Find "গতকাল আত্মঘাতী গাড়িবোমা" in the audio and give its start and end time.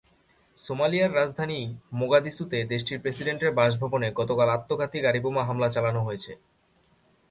4.19-5.43